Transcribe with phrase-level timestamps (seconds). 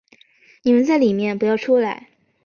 [0.63, 2.09] 你们在里面不要出来